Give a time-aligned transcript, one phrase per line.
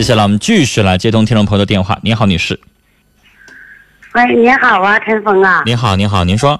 [0.00, 1.98] 接下来我们继续来接通听众朋友的电话。
[2.02, 2.58] 您好，女士。
[4.14, 5.62] 喂，您好啊，陈峰啊。
[5.66, 6.58] 您好，您好，您说。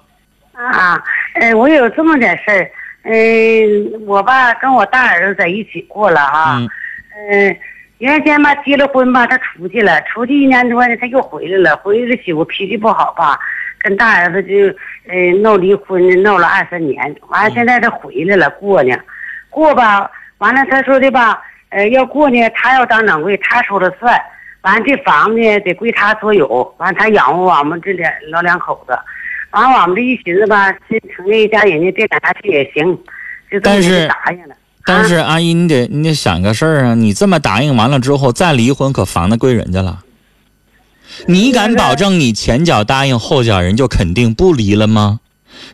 [0.52, 1.02] 啊，
[1.36, 2.70] 呃，我有这么点事儿，
[3.04, 6.68] 嗯，我吧跟我大儿子在一起过了啊，嗯
[7.30, 7.56] 嗯，
[7.96, 13.40] 原先吧结了婚吧，他出去了，出去一年多呢，他又回来了，回来媳妇脾气不好吧，
[13.78, 14.66] 跟大儿子就
[15.10, 18.94] 呃闹离婚，闹了二三年，完了现在他回来了过呢，
[19.48, 24.16] 过吧，完了他说的吧，呃要过呢，他要当掌柜，他说了算，
[24.62, 26.46] 完了这房子呢得归他所有，
[26.78, 28.92] 完了他养活我们这两老两口子。
[29.52, 32.84] 完了，我们这一寻思吧，这成这一家人家别赶下去也行，
[33.50, 34.54] 就这么但是答应了。
[34.84, 36.94] 但是阿姨，你得你得想个事儿啊！
[36.94, 40.00] 你这么答应完了之后，再离婚，可房子归人家了。
[41.26, 45.20] 你敢保证你前脚答应，后脚人就肯定不离了吗？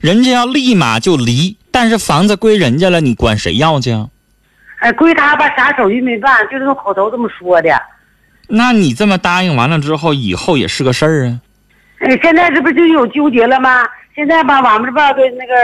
[0.00, 4.08] 人家要立马就离，但是房子归人家了，你管谁要去啊？
[4.80, 7.70] 哎，归他吧，啥手续没办，就是用口头这么说的。
[8.48, 11.40] 那你这么答应完了之后，以后也是个事儿啊。
[11.98, 13.84] 哎，现在这不就有纠结了吗？
[14.14, 15.54] 现在吧，我们这吧给那个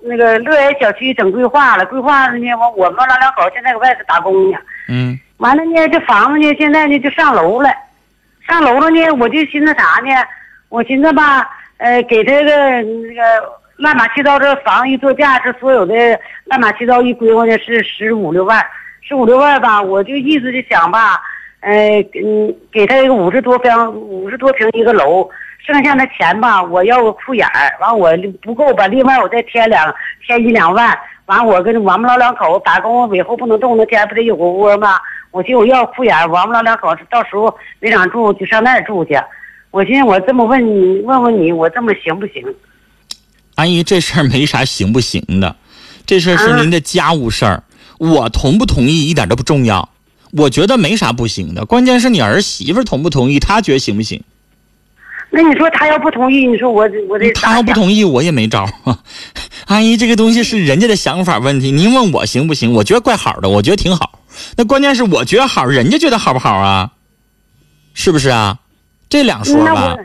[0.00, 4.58] 那个乐园小区整规划了，规划了呢，我我们老两口现在搁外头打工呢。
[4.88, 7.70] 嗯完了呢，这房子呢，现在呢就上楼了，
[8.48, 10.10] 上楼了呢，我就寻思啥呢？
[10.68, 13.22] 我寻思吧，呃，给他个那个
[13.78, 15.94] 乱码七糟，这房一作价，这所有的
[16.46, 18.60] 乱码七糟一归划呢是十五六万，
[19.00, 21.20] 十五六万吧，我就意思就想吧，
[21.60, 25.30] 呃，嗯，给他一个五十多平，五十多平一个楼，
[25.64, 28.10] 剩下的钱吧，我要个库眼儿，完我
[28.42, 29.94] 不够吧，另外我再添两
[30.26, 34.98] 添一两万，完我跟我们老两口打工，以后不能动，那天不得有个窝吗？
[35.30, 39.16] 我寻思我要库眼儿，我们老两口到时候没长住就上那儿住去。
[39.70, 42.42] 我寻思我这么问你，问问你，我这么行不行？
[43.58, 45.56] 阿姨，这事儿没啥行不行的，
[46.06, 47.64] 这事儿是您的家务事儿，
[47.98, 49.88] 我同不同意一点都不重要。
[50.30, 54.22] 我觉得没啥不行的，关键是你儿媳妇同不同意，她觉得行不行？
[55.30, 58.96] 那你说她要不同意，你说我我这她要不同意，我也没招儿。
[59.66, 62.72] 阿姨，这个东西是人家的想法问题，您问我行不行？
[62.74, 64.20] 我觉得怪好的，我觉得挺好。
[64.56, 66.92] 那关键是我觉得好，人家觉得好不好啊？
[67.92, 68.60] 是不是啊？
[69.08, 69.96] 这两说那吧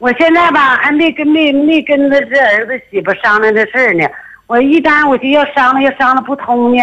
[0.00, 0.12] 我。
[0.18, 4.04] 现在吧还没跟没没跟他这儿子媳妇商量这事儿呢。
[4.48, 6.82] 我一旦我就要商量，要商量不通呢，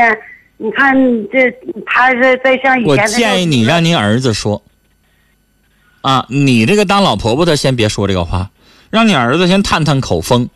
[0.56, 0.96] 你看
[1.30, 1.52] 这
[1.86, 4.64] 他是在像以前我建议你让您儿子说，
[6.00, 8.52] 啊，你这个当老婆婆的先别说这个话，
[8.90, 10.50] 让你儿子先探探口风，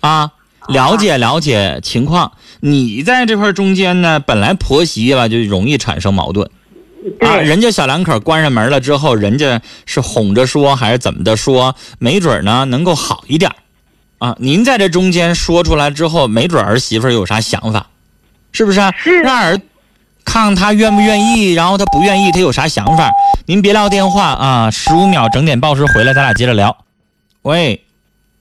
[0.00, 0.32] 啊，
[0.68, 2.32] 了解了解情况。
[2.60, 6.50] 你在这块中间呢，本来婆媳吧就容易产生矛盾
[7.20, 13.50] 啊，人家小两口关上门了之后，人家是哄着说还是怎么的说，没准呢能够好一点
[14.18, 14.34] 啊。
[14.38, 17.86] 您在这中间说出来之后，没准儿媳妇儿有啥想法，
[18.52, 18.92] 是不是、啊？
[18.96, 19.60] 是让儿
[20.24, 23.10] 看看他愿不愿意，然后他不愿意，他有啥想法？
[23.46, 26.74] 您别撂电话啊，十五秒整点报时回来，咱俩接着聊。
[27.42, 27.84] 喂，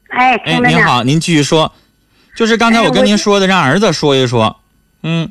[0.07, 0.39] 哎。
[0.45, 1.73] 您好，您继续说，
[2.37, 4.55] 就是刚才我跟您说的，让儿子说一说。
[5.01, 5.29] 嗯，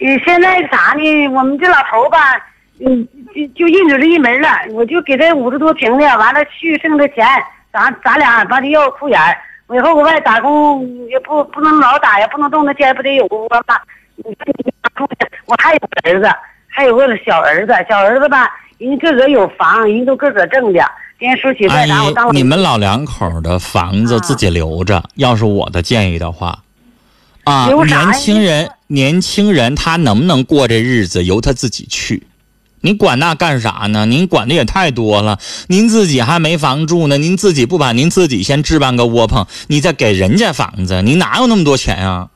[0.00, 1.28] 呃，现在啥呢？
[1.28, 2.18] 我们这老头吧，
[2.80, 7.26] 嗯，就就认准这一门了，我就给他五十多平的，完了去剩的钱，
[7.72, 9.36] 咱咱俩完了要裤眼儿。
[9.66, 13.76] 我以后我外打工也不不能老打呀，不能动，那肩不得有个窝吗？
[15.44, 16.30] 我还有个儿子，
[16.68, 20.80] 还有个小儿子，小儿子吧，人家个个有房，人家都个个挣的。
[21.18, 26.56] 今天说起阿外打，我当姨，你们老两口的房子啊自己留着，要是我的建议的话，
[27.44, 32.24] 啊，年轻人，年轻人他能不能过这日子由他自己去。
[32.80, 34.06] 你管那干啥呢？
[34.06, 42.28] 您管的也太多了，您自己还没房住呢，您自己不把您自己先置办个窝棚，你再给人家房子，你哪有那么多钱啊？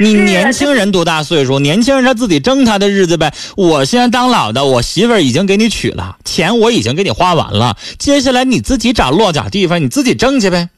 [0.00, 1.60] 你年轻人多大岁数？
[1.60, 3.32] 年轻人他自己挣他的日子呗。
[3.56, 10.68] 我现在当老的，我媳妇儿已经给你娶了，钱我已经给你花完了，接下来你自己找落脚地方，你自己挣去呗。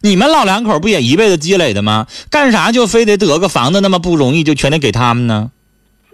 [0.00, 2.06] 你们老两口不也一辈子积累的吗？
[2.30, 5.50] 干啥就非得得个房子那么不容易，就全得给他们呢？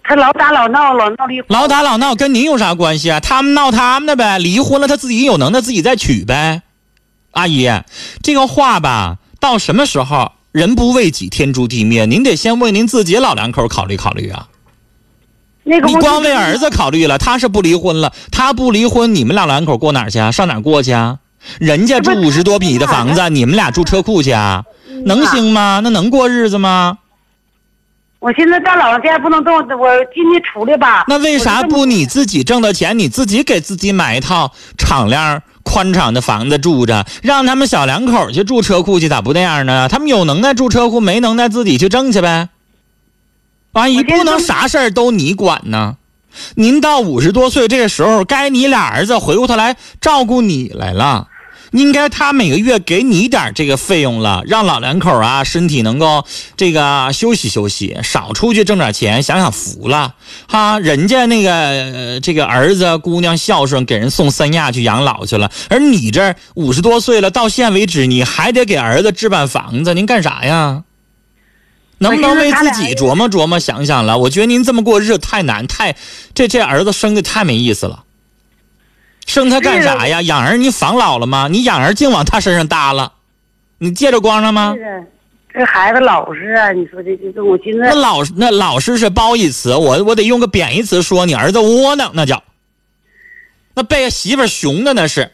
[0.02, 1.46] 他老打老闹，老闹离婚。
[1.48, 3.20] 老打老闹跟您有啥关系啊？
[3.20, 6.62] 他们闹他们的呗，离婚了他自己有能耐自己再娶呗。
[7.32, 7.70] 阿姨，
[8.22, 12.06] 这个话吧，到什么时候人不为己天诛地灭？
[12.06, 14.48] 您得先为您自己老两口考虑考虑啊。
[15.62, 20.30] 那个你光为儿子考虑了，他是不离婚了，他不离婚，你们老两口过哪儿去啊？
[20.30, 21.18] 上哪儿过去啊？
[21.58, 24.64] 人家住五十多米的房子，你们俩住车库去啊？
[25.04, 25.80] 能行吗？
[25.82, 26.98] 那能过日子吗？
[28.20, 31.04] 我现在到老家不能动，我今天出来吧。
[31.08, 39.88] 那为啥不你自己挣的钱，你自己给自己买一套敞亮宽敞的房子住着，让他们小两口去住车库去，咋不那样呢？
[39.90, 42.48] 他们有能耐住车库，没能耐自己去挣去呗。
[43.72, 45.96] 阿姨不能啥事儿都你管呢，
[46.54, 51.28] 您到五十多岁这个时候，该你俩儿子回过头来照顾你来了。
[51.74, 56.24] 应该他每个月给你点这个费用了，让老两口啊身体能够
[56.56, 60.14] 这个休息休息，少出去挣点钱，享享福了
[60.46, 60.78] 哈。
[60.78, 70.84] 人家那个、这个儿子姑娘孝顺，给人送三亚去养老去了，而你这五十多岁了，到现为止你还得给儿子置办房子，您干啥呀？
[71.98, 74.16] 能不能为自己琢磨琢磨想想了？
[74.18, 75.96] 我觉得您这么过日子太难，太
[76.34, 78.03] 这这儿子生的太没意思了。
[79.34, 80.22] 生他干啥呀？
[80.22, 81.48] 养儿你防老了吗？
[81.50, 83.14] 你养儿净往他身上搭了，
[83.78, 84.76] 你借着光了吗？
[85.52, 92.44] 这孩子老实啊，你说这这这，我寻思那老那老实是褒义词，我我得用个贬义词说你儿子窝囊，那叫。
[93.74, 95.32] 那被媳妇儿熊的那是。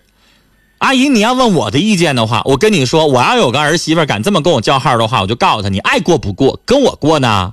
[0.78, 7.52] 阿姨，你要问我的意见的话，我跟你说，我要有个儿媳妇敢这么跟我叫号的话，我就告诉他，你爱过不过，跟我过呢。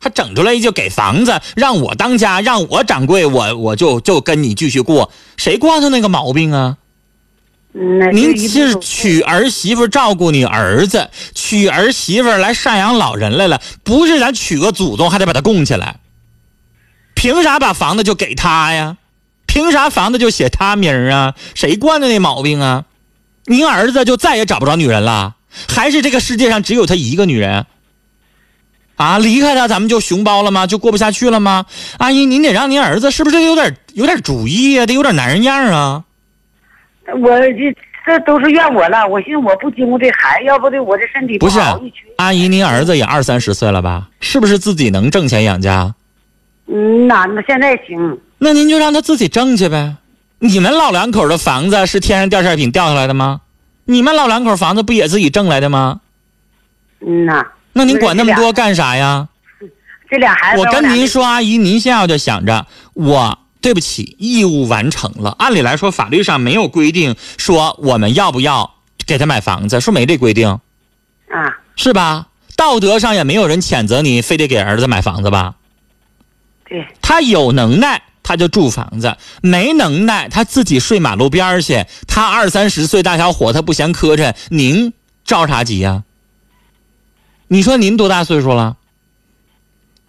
[0.00, 6.78] 还整出来就给房子，让我当家，让我掌柜，我我就就跟你继续过，谁惯他那个毛病啊？
[7.72, 16.00] 您是娶儿媳妇照顾你儿子，娶儿媳妇来赡养老人来了，不是咱娶个祖宗还得把他供起来。
[17.14, 18.96] 凭啥把房子就给他呀？
[19.46, 21.34] 凭啥房子就写他名儿啊？
[21.54, 22.86] 谁惯的那毛病啊？
[23.44, 25.36] 您儿子就再也找不着女人了，
[25.68, 27.66] 还是这个世界上只有他一个女人？
[29.00, 30.66] 啊，离开他咱们就熊包了吗？
[30.66, 31.64] 就过不下去了吗？
[31.96, 36.04] 阿姨，您得让您儿子是不是有点有点主意呀、得有点男人样啊？
[37.18, 37.74] 我这
[38.04, 41.80] 这都是怨我了，我寻思我不经过这孩子，要不得我这身体不是好，
[42.16, 44.08] 阿姨，您儿子也二三十岁了吧？
[44.20, 45.94] 是不是自己能挣钱养家？
[46.66, 49.96] 嗯呐，那现在行，那您就让他自己挣去呗。
[50.40, 53.40] 你们老两口的房子是天上掉馅饼掉下来的吗？
[53.86, 56.02] 你们老两口房子不也自己挣来的吗？
[57.00, 57.42] 嗯呐。
[57.72, 59.28] 那您管那么多干啥呀？
[60.10, 65.34] 这俩孩子，我跟您说，阿姨，您现在就想着，我对不起，义务完成了。
[65.38, 68.74] 按理来说，法律上没有规定说我们要不要
[69.06, 72.26] 给他买房子，说没这规定，啊，是吧？
[72.56, 75.54] 道德上也没有人谴责你非得给儿子买房子吧？
[76.68, 81.86] 对，他有能耐，他就住房子；没能耐，他自己睡马路边儿去。
[82.06, 84.92] 他二三十岁大小伙，他不嫌磕碜，您
[85.24, 86.02] 着啥急呀、
[87.52, 88.76] 你说您多大岁数了？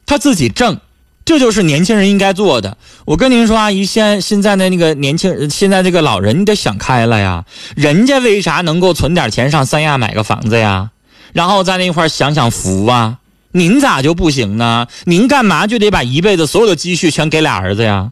[0.05, 0.79] 他自己挣，
[1.25, 2.77] 这就是年轻人应该做的。
[3.03, 7.45] 我跟您说，阿姨，现现在的那个年轻人，现在这个老人，你得想开了呀。
[7.75, 10.91] 人家为啥能够存点钱上三亚买个房子呀？
[11.33, 13.17] 然后在那块享享福啊？
[13.53, 14.85] 您咋就不行呢？
[15.05, 18.11] 您干嘛就得把一辈子所有的积蓄全给俩儿子呀？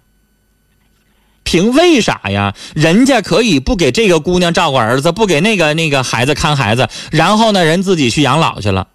[1.43, 2.55] 凭为啥呀？
[2.73, 8.87] 人家可以不给这个姑娘照顾儿子，不给那个那个孩子看孩子，然后呢，人自己去养老去了。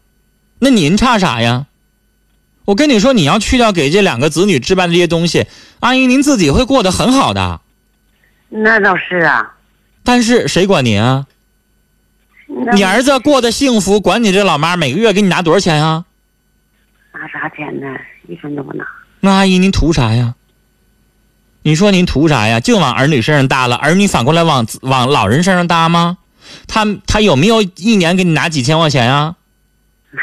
[0.58, 1.66] 那您差啥呀？
[2.64, 5.46] 我跟你说，你要去掉给这两个子女置办的这些东西，
[5.80, 7.60] 阿姨您自己会过得很好的。
[8.48, 9.54] 那倒是啊。
[10.02, 11.26] 但是谁管您啊？
[12.72, 16.04] 你儿子过得幸福，管你这老妈每个月给你拿多少钱啊？
[17.12, 17.86] 拿啥钱呢？
[18.28, 18.84] 一分都不拿。
[19.20, 20.34] 那阿姨您图啥呀？
[21.62, 22.60] 你说您图啥呀？
[22.60, 26.18] 净往儿女身上搭了，儿女反过来往往老人身上搭吗？
[26.66, 29.36] 他他有没有一年给你拿几千块钱啊？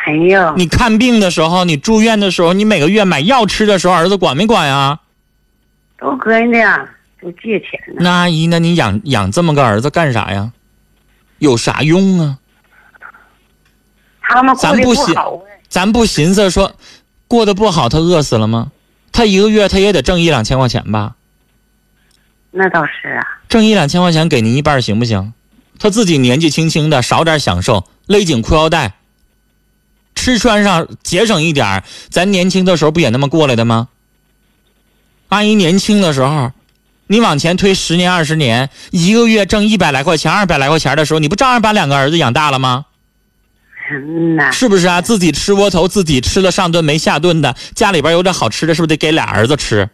[0.05, 0.55] 没有。
[0.55, 4.99] 你看病的时候，你住院的时候，你每个月买药吃的时候，儿子管没管呀？
[5.97, 6.89] 都搁人家
[7.21, 7.95] 都借钱呢。
[7.99, 10.51] 那阿姨，那你养养这么个儿子干啥呀？
[11.39, 12.37] 有啥用啊？
[14.21, 15.41] 他们过得咱不信不好啊。
[15.67, 16.73] 咱不寻思说，
[17.27, 18.71] 过得不好，他饿死了吗？
[19.11, 21.15] 他一个月他也得挣一两千块钱吧？
[22.51, 23.23] 那倒是啊。
[23.49, 25.33] 挣一两千块钱给您一半行不行？
[25.79, 28.93] 他自己年纪轻轻的，少点享受，勒紧裤腰带，
[30.21, 33.87] 吃穿上节省一点儿咱年轻的时候不也那么过来的吗？
[35.29, 36.51] 阿姨年轻的时候，
[37.07, 42.85] 你往前推十年二十年，一个月挣一百来块钱、二百来块钱的时候，你不照样把两个儿子养大了吗？
[43.91, 44.51] 嗯呐。
[44.51, 45.01] 是不是啊？
[45.01, 49.89] 自己吃窝头，自己吃了上顿没下顿的，家里边有点好吃的，是不是得给俩儿子吃？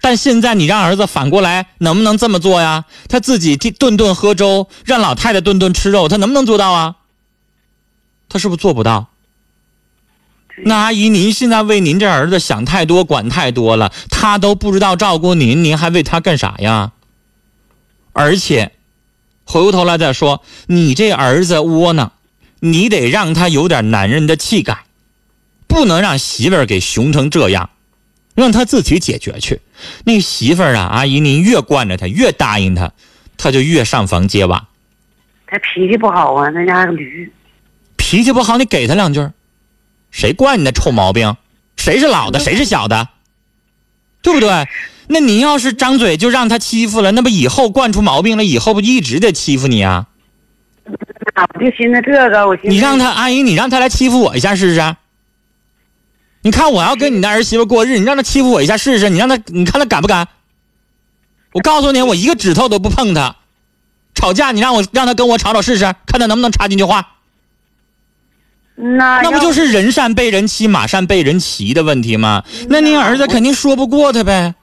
[0.00, 2.86] 但现在你让儿子反过来，能不能这么做呀？
[3.08, 6.96] 他自己顿顿喝粥，让老太太顿顿吃肉，他能不能做到啊？
[8.28, 9.08] 他是不是做不到？
[10.64, 16.92] 那阿姨，您现在为您这儿子想太多，管太多了，他都不知道照顾您，您还为他干啥呀？
[18.14, 18.72] 而且，
[19.44, 22.12] 回过头来再说，你这儿子窝囊，
[22.60, 24.84] 你得让他有点男人的气概，
[25.66, 27.68] 不能让媳妇儿给熊成这样，
[28.34, 29.60] 让他自己解决去。
[30.04, 32.92] 那媳妇儿啊，阿姨，您越惯着他，越答应他，
[33.36, 34.68] 他就越上房揭瓦。
[35.46, 37.30] 他脾气不好啊，那家伙驴。
[37.96, 39.28] 脾气不好，你给他两句
[40.10, 41.36] 谁惯你那臭毛病？
[41.76, 43.08] 谁是老的，谁是小的？
[44.22, 44.66] 对不对？
[45.08, 50.06] 那你要是张嘴就让他欺负了，那不以后惯出毛病了，以后不一直得欺负你啊？
[50.86, 54.96] 我就寻思这个，我寻思你让他阿姨，你让他来欺负我一下试试。
[56.42, 60.26] 你看我要跟你的儿媳妇过日，你让他欺负我一下试试，你让他，你看他敢不敢？
[61.52, 63.36] 我告诉你，我一个指头都不碰他。
[64.14, 67.15] 吵架，你让我让他跟我吵吵试试，看他能不能插进去话。
[68.76, 72.44] 那那不就是人善被人欺，马善被人骑的问题吗？
[72.68, 74.54] 那您儿子肯定说不过他呗。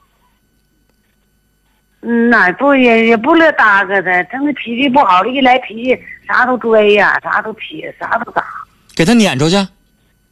[2.06, 8.44] 嗯那，不也也不乐搭个他，真的脾气不好了，一来脾气啥都拽呀，啥都撇，啥都打。
[8.94, 9.66] 给他撵出去，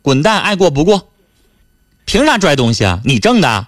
[0.03, 1.09] 滚蛋，爱过不过。
[2.05, 3.01] 凭啥拽东西啊？
[3.05, 3.67] 你挣的。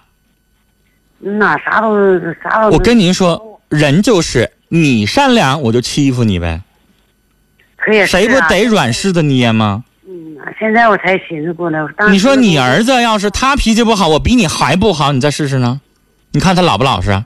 [1.17, 2.69] 那，啥都啥都。
[2.69, 6.61] 我跟您说，人就是你善良，我就欺负你呗。
[7.75, 9.83] 可也是谁不啊得软柿子捏吗？
[10.59, 11.79] 现在我才寻思过来。
[12.11, 15.81] 你说你儿子要是他脾气不好，我比你还不好，你再试试呢？
[16.31, 17.11] 你看他老不老实？
[17.11, 17.25] 啊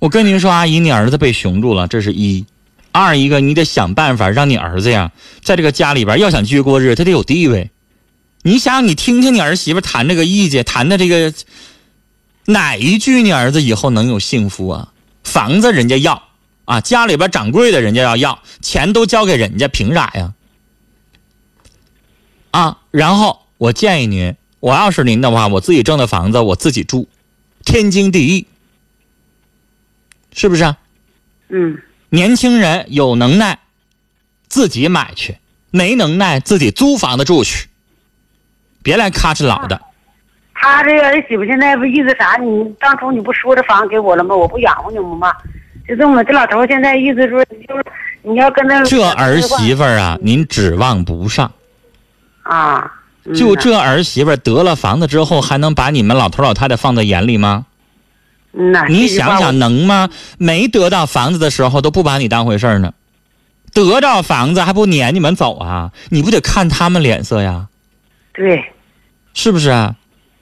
[0.00, 2.44] 我跟您说，阿姨，你儿子被熊住了，这是一；
[2.92, 7.70] 二一个，你得想办法让你儿子呀，在这个家里边要想继续过日子，他得有地位。
[8.42, 11.32] 你想，你听听你儿媳妇谈这个意见，谈的这个
[12.44, 14.92] 哪一句，你儿子以后能有幸福啊？
[15.22, 16.22] 房子人家要
[16.64, 20.32] 啊，家里边掌柜的人家要要，钱都交给人家，凭啥呀？
[22.52, 27.08] 啊，然后我建议您，我要是您的话，我自己挣的房子我自己住，
[27.64, 28.46] 天经地义，
[30.32, 30.78] 是不是啊？
[31.48, 33.58] 嗯，年轻人有能耐，
[34.48, 35.34] 自己买去；
[35.70, 37.68] 没能耐，自己租房子住去，
[38.82, 39.80] 别来咔哧老的。
[40.54, 42.36] 他这个儿媳妇现在不意思啥？
[42.36, 44.34] 你当初你不说这房给我了吗？
[44.34, 45.34] 我不养活你们吗？
[45.86, 47.84] 就这么，这老头现在意思说，就是
[48.22, 51.50] 你要跟他这儿媳妇儿啊，您指望不上。
[52.42, 52.92] 啊，
[53.24, 57.66] 嗯就这儿媳妇儿得了房子之后，还能把你们老头老太太放在眼里吗？
[58.88, 60.08] 你想想能吗？
[60.38, 62.92] 没得到房子的时候都不把你当回事儿呢，
[63.72, 65.90] 得到房子还不撵你们走啊？
[66.10, 67.66] 你不得看他们脸色呀？
[68.32, 68.72] 对，
[69.32, 69.96] 是不是啊？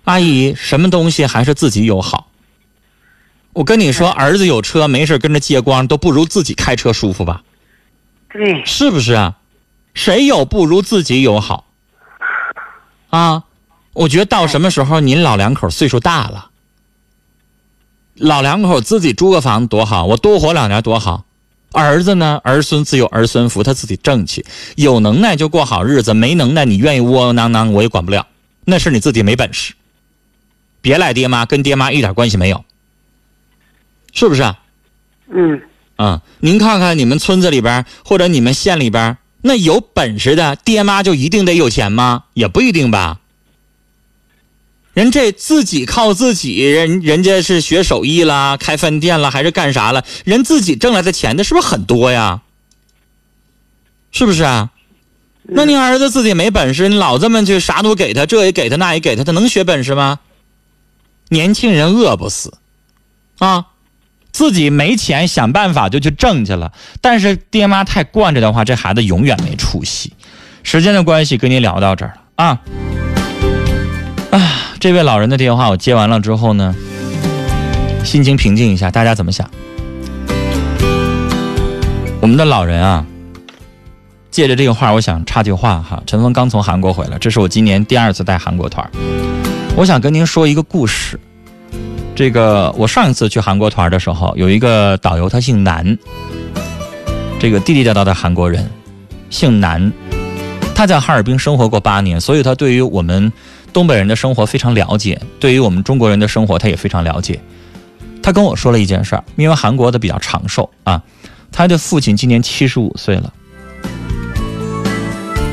[0.05, 2.32] 阿姨，什么东西还是自己有好？
[3.53, 7.43] 我跟你说，儿子有车没事跟着借光，都不如自己开车舒服吧？
[8.31, 9.37] 对，是不是啊？
[9.95, 11.67] 谁有不如自己有好？
[13.11, 13.45] 啊，
[13.93, 16.49] 我觉得到什么时候您老两口岁数大了，
[18.15, 21.25] 老两口自己租个房子多好，我多活两年多好。
[21.73, 24.45] 儿子呢，儿孙自有儿孙福，他自己挣去，
[24.77, 28.27] 有能耐就过好日子，没能耐你愿意窝窝囊囊，我也管不了，
[28.65, 29.75] 那是你自己没本事。
[30.81, 32.65] 别赖爹妈，跟爹妈一点关系没有，
[34.13, 34.59] 是不是啊？
[35.35, 35.63] 嗯，
[35.97, 42.25] 啊、您看看你们村子里边或者你们县里边，那有本事的爹妈就一定得有钱吗？
[42.35, 43.19] 也不一定吧。
[44.93, 50.05] 人这自己靠自己，人人家是学手艺啦，开饭店啦，还是干啥了？
[50.25, 52.43] 人自己挣来的钱，的是不是很多呀？
[54.11, 54.71] 是不是啊？
[55.45, 60.21] 那您儿子自己没本事，你老这么去啥都给他，这也给他，那也给他，他能学本事吗？
[61.31, 62.53] 年轻人饿不死，
[63.39, 63.69] 啊，
[64.43, 66.73] 自己没钱想办法就去挣去了。
[67.01, 70.13] 但是爹妈太惯着的话，这孩子永远没出息。
[70.65, 72.59] 时间的关系，跟你聊到这儿了啊。
[74.33, 76.75] 啊，这位老人的电话我接完了之后呢，
[78.03, 79.49] 心情平静一下，大家怎么想？
[82.21, 83.07] 我们的老人啊，
[84.33, 86.03] 借着这个话，我想插句话哈。
[86.05, 88.91] 陈峰刚从韩国回来，这是我今年第二次带韩国团
[89.77, 91.21] 我想跟您说一个故事。
[92.15, 95.97] 这个我上一次去韩国团的时候，有一个导游，他姓南，
[97.41, 98.71] 这个地地道道的韩国人，
[99.31, 99.93] 姓南。
[100.75, 103.33] 他在哈尔滨生活过八年，所以他对于我们
[103.73, 107.41] 东北人的生活非常了解，对于我们中国人的生活他也非常了解。
[108.23, 111.03] 他跟我说了一件事儿，因为韩国的比较长寿啊，
[111.51, 113.33] 他的父亲今年七十五岁了，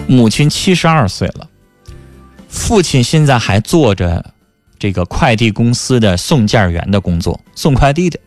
[0.07, 1.47] 母亲七十二岁了，
[2.47, 4.33] 父亲现在还坐着
[4.79, 8.17] 这个快递公司的送件员的工作，送快递的，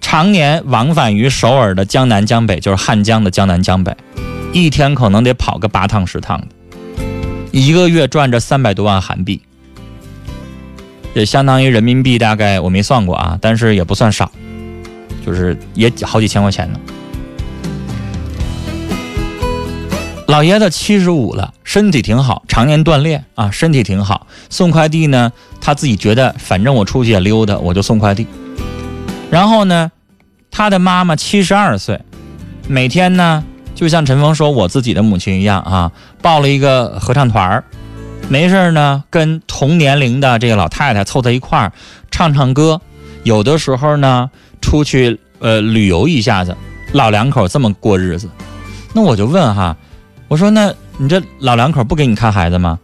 [0.00, 3.94] 常年往返于首尔的江南江北，就是汉江的江南江北，
[4.54, 6.46] 一天可能得跑个八趟十趟的，
[7.52, 9.42] 一个月赚着三百多万韩币，
[11.12, 14.32] 也相当于人民币大概我没算过啊，但是也不算少，
[15.26, 16.80] 就是也好几千块钱呢。
[20.28, 24.26] 老爷子七十五了，身体挺好，常年锻炼啊，身体挺好。
[24.50, 28.26] 送快递呢，他自己觉得反正我出去也溜达，我就送快递。
[29.30, 29.90] 然后呢，
[30.50, 32.02] 他的妈妈七十二岁，
[32.68, 33.42] 每天呢
[33.74, 37.64] 就像陈峰说我自己的母亲一样啊，报了一个合唱团儿，
[38.28, 41.72] 没事呢，跟同年龄的这个老太太凑在一块儿
[42.10, 42.82] 唱唱歌，
[43.22, 44.30] 有的时候呢
[44.60, 46.54] 出去呃旅游一下子，
[46.92, 48.28] 老两口这么过日子。
[48.92, 49.74] 那我就问哈，
[50.28, 52.78] 我说那你这老两口不给你看孩子吗？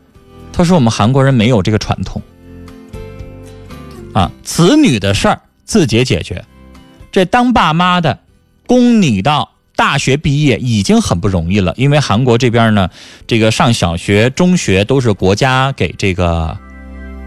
[0.53, 2.21] 他说我们韩国人没有这个传统，
[4.13, 6.45] 啊，子女的事儿自己解决。
[7.13, 8.21] 这当爸妈的，
[8.67, 9.51] 供你到。
[9.77, 12.89] 大学毕业已经很不容易了，因为韩国这边呢，
[13.27, 16.57] 这个上小学、中学都是国家给这个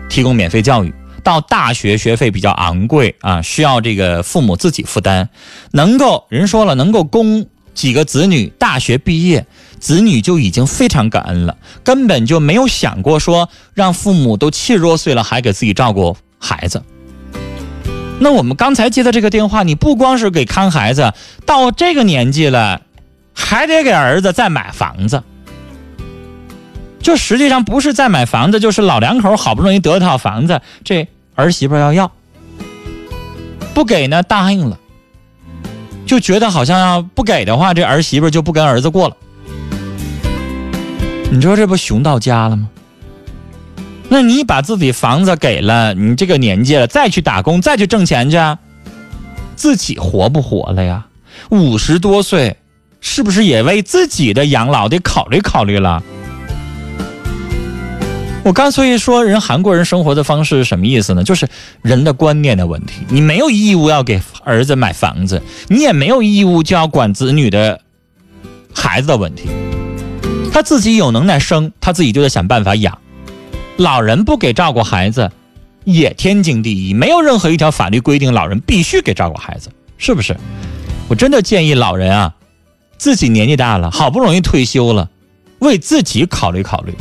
[0.10, 0.94] 提供免费教育，
[1.26, 5.28] 到大学学费比较昂贵啊，需要这个父母自己负担。
[5.72, 9.46] 能够人说了，能够供几个子女大学毕业，
[9.80, 16.82] 子女就已经非常感恩了，根本就没有想过说让父母都七十多岁了还给自己照顾孩子。
[18.20, 21.14] 那我们刚才接的这个电话，你不光是给看孩子，
[21.46, 22.82] 到这个年纪了，
[23.34, 25.22] 还得给儿子再买房子。
[27.00, 32.12] 就实际上不是再买房子，就是老两口好不容易得套房子，这儿媳妇要要，
[33.76, 34.78] 不给呢答应了，
[36.08, 39.16] 就觉得好像要不给的话，这儿媳妇就不跟儿子过了。
[41.30, 42.70] 你说这不熊到家了吗？
[44.10, 48.38] 那你把自己房子给了，你这个年纪了，再去打工，再去挣钱去，
[49.56, 51.06] 自己活不活了呀？
[51.50, 52.56] 五十多岁，
[53.02, 56.02] 是不是也为自己的养老得考虑考虑了？
[58.46, 61.22] 我刚所以说，人韩国人生活的方式是什么意思呢？
[61.26, 61.46] 就是
[61.82, 63.02] 人的观念的问题。
[63.10, 67.82] 你没有义务要给儿子买房子，你也没有义务就要管子女的
[68.74, 69.50] 孩子的问题。
[70.58, 72.98] 他自己有能耐生，他自己就得想办法养。
[73.76, 75.32] 老人不给照顾孩子，
[75.84, 76.96] 也天经地义。
[76.96, 80.36] 没有任何一条法律规定老人必须给照顾孩子，是不是？
[81.10, 82.34] 我真的建议老人啊，
[82.98, 85.12] 自己年纪大了，好不容易退休了，
[85.60, 86.96] 为自己考虑考虑。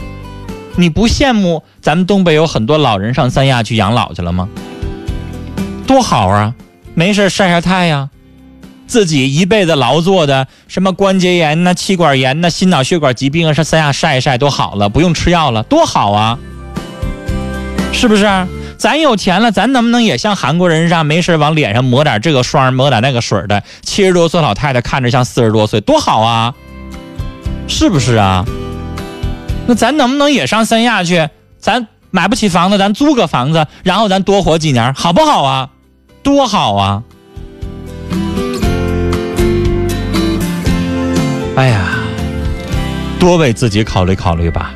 [0.75, 4.51] 你不羡慕咱们东北有很多老人上三亚去养老去了吗？
[5.87, 6.55] 多好啊！
[6.95, 8.11] 没事晒晒太阳，
[8.87, 16.39] 自己一辈子劳作的什么关节炎呐、气管炎呐、心脑血管疾病啊，上三亚晒一晒都好了，不用吃药了，多好啊！
[17.93, 18.27] 是不是？
[18.79, 23.63] 咱有钱了，咱能不能也像韩国人似的，没事往脸上抹点这个霜，抹点那个水的？
[23.83, 26.55] 七十多岁老太太看着像四十多岁，多好啊！
[27.67, 28.45] 是不是啊？
[29.67, 31.29] 那咱能不能也上三亚去？
[31.59, 35.71] 咱买不起房子，咱租个房子，然后咱多活几年，好不好啊？
[36.23, 37.03] 多好啊！
[41.57, 41.99] 哎呀，
[43.19, 44.75] 多为自己考虑考虑吧。